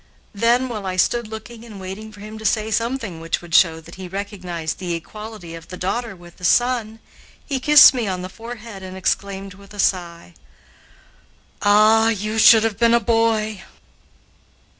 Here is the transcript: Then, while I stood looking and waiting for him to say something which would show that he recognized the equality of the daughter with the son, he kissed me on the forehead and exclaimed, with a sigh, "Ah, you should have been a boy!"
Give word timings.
Then, 0.33 0.67
while 0.67 0.87
I 0.87 0.95
stood 0.97 1.27
looking 1.27 1.63
and 1.63 1.79
waiting 1.79 2.11
for 2.11 2.21
him 2.21 2.39
to 2.39 2.43
say 2.43 2.71
something 2.71 3.21
which 3.21 3.39
would 3.39 3.53
show 3.53 3.79
that 3.79 3.93
he 4.01 4.07
recognized 4.07 4.79
the 4.79 4.95
equality 4.95 5.53
of 5.53 5.67
the 5.67 5.77
daughter 5.77 6.15
with 6.15 6.37
the 6.37 6.43
son, 6.43 6.97
he 7.45 7.59
kissed 7.59 7.93
me 7.93 8.07
on 8.07 8.23
the 8.23 8.27
forehead 8.27 8.81
and 8.81 8.97
exclaimed, 8.97 9.53
with 9.53 9.75
a 9.75 9.79
sigh, 9.79 10.33
"Ah, 11.61 12.09
you 12.09 12.39
should 12.39 12.63
have 12.63 12.79
been 12.79 12.95
a 12.95 12.99
boy!" 12.99 13.61